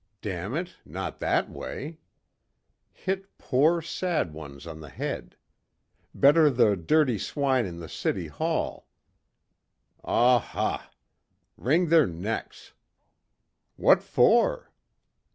Damn 0.23 0.55
it... 0.55 0.77
not 0.83 1.19
that 1.19 1.47
way. 1.47 1.99
Hit 2.91 3.37
poor, 3.37 3.83
sad 3.83 4.33
ones 4.33 4.65
on 4.65 4.79
the 4.79 4.89
head. 4.89 5.35
Better 6.15 6.49
the 6.49 6.75
dirty 6.75 7.19
swine 7.19 7.67
in 7.67 7.77
the 7.77 7.87
City 7.87 8.25
Hall. 8.25 8.87
Aw 10.03 10.39
huh! 10.39 10.89
Wring 11.55 11.89
their 11.89 12.07
necks. 12.07 12.73
What 13.75 14.01
for? 14.01 14.71